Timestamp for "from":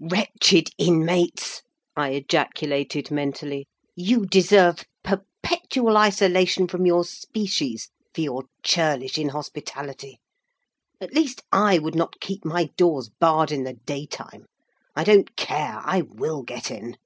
6.66-6.86